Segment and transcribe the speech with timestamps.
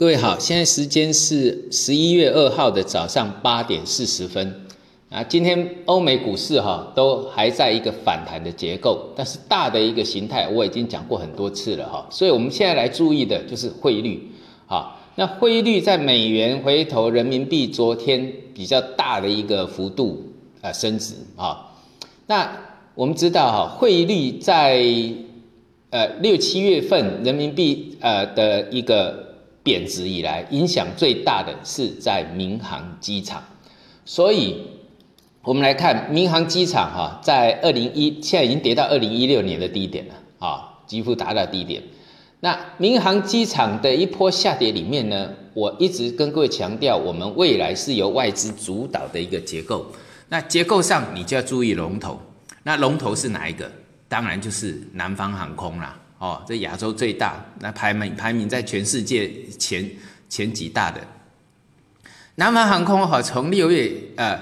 [0.00, 4.64] 各位好，现在时间是十一月二号的早上八点四十分
[5.10, 5.22] 啊。
[5.22, 12.06] 今天欧美股市哈都还在一个反弹的结构，但是大的一个形态我已经讲过很多次了哈。
[12.08, 14.26] 所以我们现在来注意的就是汇率
[14.68, 14.98] 啊。
[15.16, 20.32] 那汇率在美元回头人民币昨天比较大的一个幅度
[20.62, 21.74] 啊升值啊。
[22.26, 22.50] 那
[22.94, 24.82] 我们知道哈，汇率在
[25.90, 29.28] 呃六七月份人民币呃的一个。
[29.62, 33.42] 贬值以来，影响最大的是在民航机场，
[34.04, 34.62] 所以
[35.42, 41.82] 我们来看民航机场哈，在二零一现在已经跌到二零一六年的低点了啊，几乎达到低点。
[42.40, 49.84] 那民航机场的一波下跌里面呢，我一直跟各位强调，我们未来是由外资主导的一个结构。
[50.28, 52.18] 那结构上你就要注意龙头，
[52.62, 53.70] 那龙头是哪一个？
[54.08, 55.96] 当然就是南方航空啦。
[56.20, 59.90] 哦，这亚洲最大，那排名排名在全世界前
[60.28, 61.00] 前几大的
[62.34, 64.38] 南方航空哈，从六月呃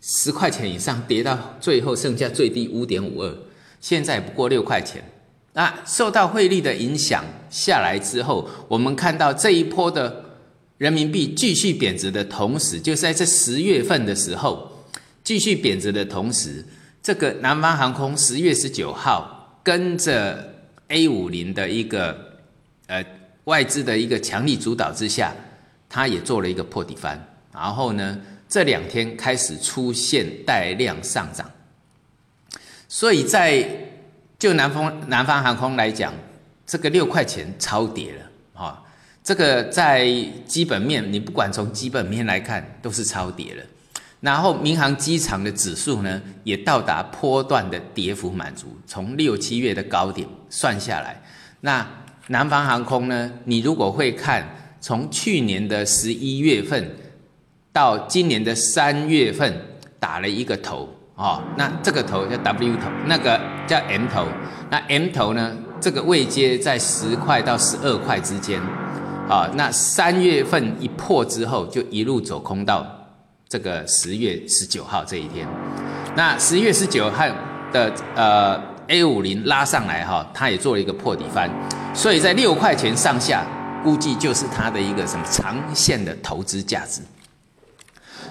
[0.00, 3.36] 十块钱以上跌到最后剩下最低五点五二，
[3.80, 5.02] 现在不过六块钱。
[5.54, 10.24] 那受到汇率的影响下来之后，我们看到这一波的
[10.78, 14.86] 人民币继续贬值的同时，就是在这十月份的时候
[15.24, 16.64] 继续贬值的同时，
[17.02, 20.52] 这个南方航空十月十九号跟着。
[20.92, 22.38] A 五零的一个
[22.86, 23.02] 呃
[23.44, 25.34] 外资的一个强力主导之下，
[25.88, 27.18] 它也做了一个破底翻，
[27.52, 31.50] 然后呢这两天开始出现带量上涨，
[32.88, 33.66] 所以在
[34.38, 36.12] 就南方南方航空来讲，
[36.66, 38.82] 这个六块钱超跌了啊，
[39.24, 40.06] 这个在
[40.46, 43.62] 基本面你不管从基本面来看都是超跌了。
[44.22, 48.68] 然后民航机场的指数呢，也到达波段的跌幅满足。
[48.86, 51.20] 从六七月的高点算下来，
[51.60, 51.84] 那
[52.28, 54.48] 南方航空呢，你如果会看，
[54.80, 56.88] 从去年的十一月份
[57.72, 59.52] 到今年的三月份
[59.98, 64.24] 打了一个头哦，那这个头叫 W 头，那个叫 M 头。
[64.70, 68.60] 那 M 头呢，这个位阶在十块到十二块之间，
[69.28, 73.01] 啊，那三月份一破之后，就一路走空到。
[73.52, 75.46] 这个十月十九号这一天，
[76.16, 77.26] 那十月十九号
[77.70, 81.50] 的呃 A 五零拉上来哈，它也做了一个破底翻，
[81.92, 83.44] 所以在六块钱上下，
[83.84, 87.02] 估计就是它的一个什么长线的投资价值。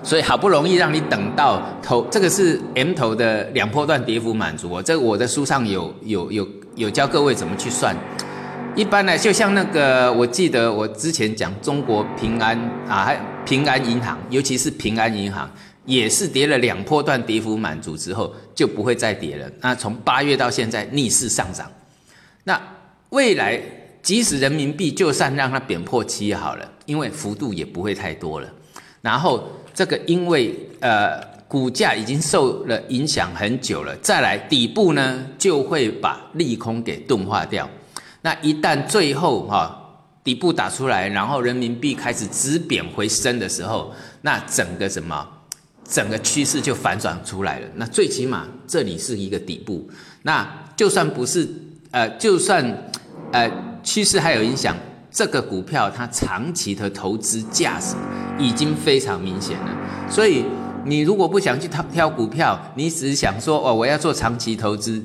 [0.02, 7.96] 所以好不容易让你等到头，这个是 M 头的两波段跌幅满足哦，这我的书上有有有有教各位怎么去算。
[8.74, 12.58] 一般呢，就像那个，我记得我之前讲中国平安
[12.88, 15.50] 啊，还平安银行，尤其是平安银行，
[15.86, 19.50] 也是跌了两波段跌幅满足之后，就不会再跌了。
[19.60, 21.70] 那从八月到现在逆势上涨，
[22.44, 22.60] 那
[23.10, 23.62] 未来
[24.02, 28.48] 即使人民币就算让它贬破七好了，因为幅度也不会太多了。
[29.02, 37.70] 然后这个因为呃股价已经受了影响很久了，再来底部呢就会把利空给钝化掉。
[38.22, 39.81] 那一旦最后哈
[40.24, 45.28] 底部打出来，然后人民币开始止贬回升的时候，那整个什么，
[45.84, 47.68] 整个趋势就反转出来了。
[47.76, 49.90] 那最起码这里是一个底部。
[50.24, 51.48] 那就算不是
[51.90, 52.64] 呃，就算
[53.32, 53.52] 呃
[53.84, 54.78] 趋势还有影响，
[55.12, 57.96] 这个股票它长期的投资价值
[58.38, 59.76] 已经非常明显了。
[60.08, 60.46] 所以
[60.86, 65.04] 你如果不想去挑挑股票，你只想说哦，我要做长期投资。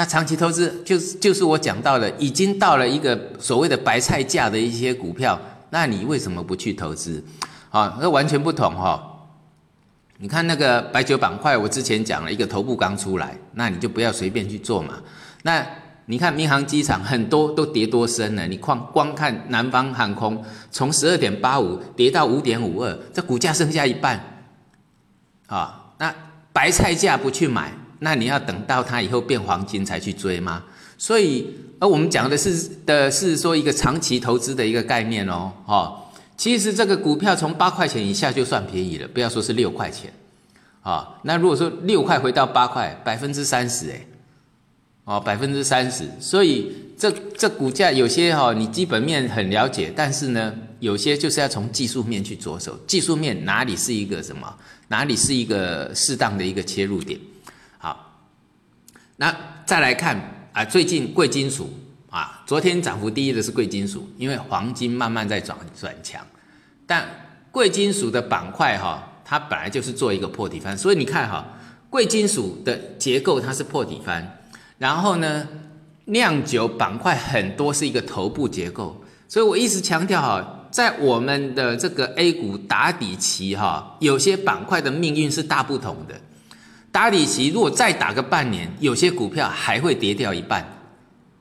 [0.00, 5.38] 那长期投资就是就是我讲到的，已经到了一个所谓的白菜价的一些股票，
[5.68, 7.22] 那你为什么不去投资？
[7.68, 9.28] 啊，那完全不同哈。
[10.16, 14.94] 你看那个白酒板块，我之前讲了一个头部刚出来，那你就不要随便去做嘛。
[15.42, 15.62] 那
[16.06, 24.18] 你看民航机场很多都跌多深了，你光光看南方航空从十二点八五跌到五点五二，这股价剩下一半，
[25.46, 26.14] 啊，那
[26.54, 27.70] 白菜价不去买。
[28.00, 30.64] 那你要等到它以后变黄金才去追吗？
[30.98, 31.46] 所以，
[31.78, 35.98] 而我们讲的是的是说一个长期投资的一个概念哦，哈，
[36.36, 40.12] 其实这个股票从八块钱以下就算便宜了，不要说是六块钱，
[40.82, 44.06] 啊，那如果说六块回到八块，百分之三十哎，
[45.04, 54.54] 哦，百分之三十，所以这这股价有些哈，你基本面很了解，但是呢，有些就是要从技术面去着手，技术面哪里是一个什么，
[54.88, 57.18] 哪里是一个适当的一个切入点。
[59.20, 59.36] 那
[59.66, 60.18] 再来看
[60.54, 61.70] 啊，最近贵金属
[62.08, 66.26] 啊，昨天涨幅第一的是贵金属，因为黄金慢慢在转转强，
[66.86, 67.06] 但
[67.50, 71.46] 贵金属的板块哈，它本来就是做一个破底翻，所以你看哈，
[71.90, 74.38] 贵金属的结构它是破底翻，
[74.78, 75.46] 然后呢，
[76.06, 86.18] 酿酒板块很多是一个头部结构，所以我一直强调哈，在我们的这个 A 股打底期哈，有些板块的命运是大不同的。
[86.92, 90.66] 打底期如果再打个半年，有些股票还会跌掉一半，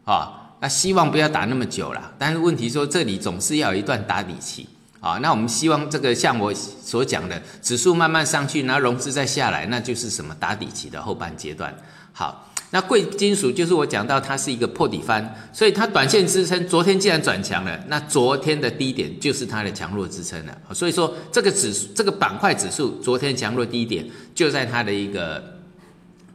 [0.03, 2.13] 啊，那希望不要打那么久了。
[2.17, 4.69] 但是问题说这里总是要有一段打底期，
[4.99, 11.75] 啊，那我们希望这个像我所讲的，指数慢慢上去，然后融资再下来，那就是什么打底期的后半阶段。
[12.11, 12.45] 好。
[12.71, 20.55] 那贵金属就是我讲到它是一个破底翻，所以它短线支撑昨天既然转强了，那昨天的低点就是它的强弱支撑了。
[20.71, 25.43] 所以说这个指数这个板块指数昨天强弱低点就在它的一个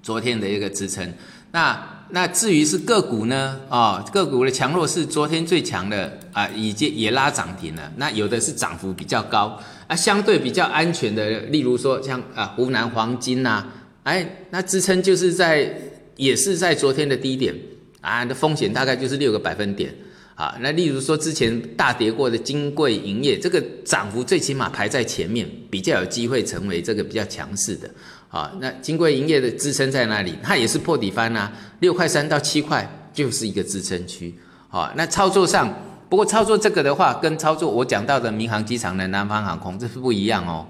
[0.02, 1.08] 昨天的一个支撑。
[1.52, 1.81] 那
[2.14, 3.61] 那至于是个股呢？
[3.69, 7.93] 啊，个股的强弱是昨天最强的啊，已经也拉涨停了。
[7.96, 13.66] 那有的是涨幅比较高啊，相对比较安全的，例如说像啊湖南黄金呐，
[14.05, 15.76] 哎，那支撑就是在。
[16.16, 17.52] 也是在昨天的低点
[18.00, 19.93] 啊，那风险大概就是六个百分点
[20.37, 20.56] 啊。
[20.61, 27.90] 那例如说之前大跌过的金贵营业，这个涨幅最起码排在前面，比较有机会成为这个比较强势的
[28.34, 28.50] 啊。
[28.58, 30.36] 那金贵营业的支撑在哪里？
[30.42, 34.34] 它也是破底翻啊，六块三到七块就是一个支撑区
[34.69, 34.92] 啊。
[34.96, 35.72] 那操作上，
[36.08, 40.66] 不过操作这个的话，跟操作我讲到的民航机场的南方航空这是不一样哦。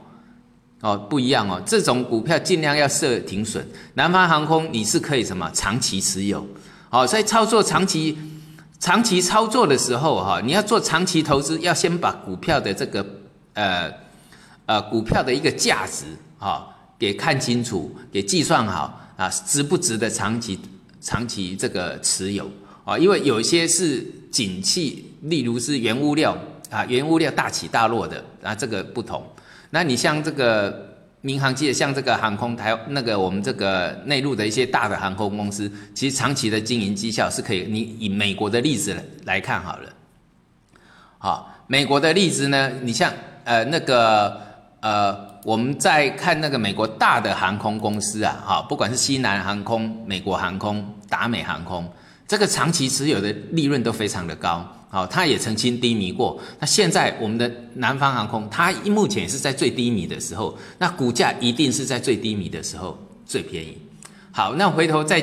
[0.80, 3.66] 哦，不一样哦，这种股票尽量要设停损。
[3.94, 6.46] 南方航空你是可以什么长期持有，
[6.90, 8.18] 好，所以操作长期
[8.78, 13.06] 长期操作的时候哈，你要做长期投资，要先把股票的这个
[13.54, 13.90] 呃
[14.66, 16.04] 呃股票的一个价值
[16.38, 16.68] 哈
[16.98, 20.58] 给看清楚，给计算好啊，值不值得长期
[21.00, 22.50] 长期这个持有
[22.84, 22.98] 啊？
[22.98, 26.36] 因为有些是景气，例如是原物料
[26.70, 29.24] 啊，原物料大起大落的啊，这个不同。
[29.70, 37.66] 那你像这个民航机，像这个航空台那个我们这个内陆的一些大的航空公司，其实长期的经营绩效是可以。
[37.68, 38.94] 你以美国的例子
[39.24, 39.92] 来看好了，
[41.18, 43.12] 好，美国的例子呢，你像
[43.44, 44.40] 呃那个
[44.80, 51.86] 呃我们在看那个美国大的航空公司啊，哈，不管是西南航空、美国航空、达美航空，
[52.26, 54.66] 这个长期持有的利润都非常的高。
[54.88, 56.40] 好，它也曾经低迷过。
[56.58, 62.96] 那现在我们的南方航空，它目前也是在最低迷的时候，那股价一定是在最低迷的时候
[63.26, 63.76] 最便宜。
[64.30, 65.20] 好，那回头再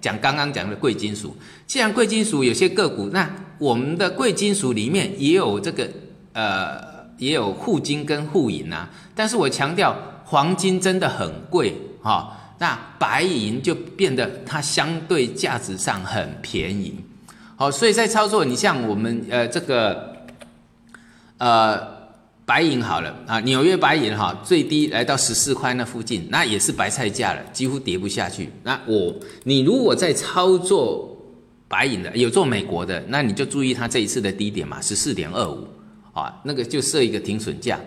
[0.00, 1.34] 讲刚刚讲的贵金属。
[1.66, 3.28] 既然贵金属有些个股，那
[3.58, 5.88] 我们的贵金属里面也有这个
[6.34, 8.88] 呃，也有沪金跟沪银啊。
[9.14, 16.94] 但是我强调，黄金真的很贵哈，那白银就变得它相对价值上很便宜。
[17.56, 20.16] 好，所以在操作，你像我们呃这个
[21.38, 21.80] 呃
[22.44, 28.50] 白银好了啊，纽约白银哈最低来到十四块那附近，那也是白菜价了，几乎跌不下去。
[28.64, 29.14] 那我
[29.44, 31.16] 你如果在操作
[31.68, 35.66] 白银的，有做美国的，那你就注意它这一次的低点嘛，十四点二五
[36.14, 37.78] 啊，那个就设一个停损价，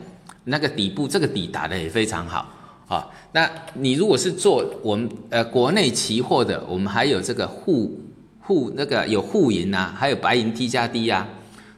[0.44, 2.48] 那个底部这个底打的也非常好
[2.88, 3.10] 啊。
[3.32, 8.00] 那你如果是做我们呃国内期货的，我们还有这个沪。
[8.40, 11.28] 沪那个有沪银啊，还有白银 T 加 D 呀，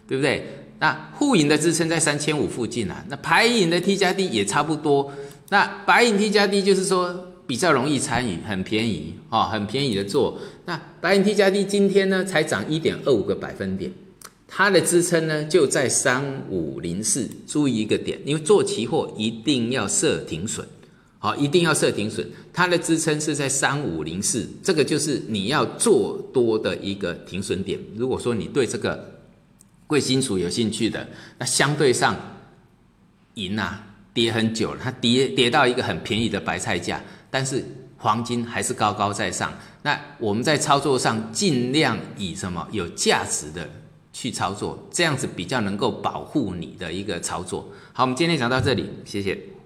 [0.07, 0.45] 对不对？
[0.77, 5.11] 那沪银的支撑在三千五附近啊，那白银的 T 加 D 也差不多。
[5.49, 10.37] 那白银 T 加 D 就是说比较容易参与，很便宜啊，很便宜的做。
[10.65, 13.91] 那白银 T 加 D 今天呢才涨一点二五个百分点，
[14.51, 17.29] 它的支撑呢就在三五零四。
[17.47, 20.67] 注意一个点，因为做期货一定要设停损。
[21.21, 27.77] 好，一定要设停损，它的支撑是在三五零四，这个就是你要做多的一个停损点。
[27.95, 29.19] 如果说你对这个
[29.85, 31.05] 贵金属有兴趣的，
[31.37, 32.15] 那相对上
[33.33, 37.65] 银啊跌很久了，它跌跌到一个很便宜的白菜价，但是
[37.97, 39.53] 黄金还是高高在上。
[39.83, 43.69] 那我们在操作上尽量以什么有价值的
[44.11, 47.69] 去操作，这样子比较能够保护你的一个操作。
[47.93, 49.58] 好，我们今天讲到这里，谢谢。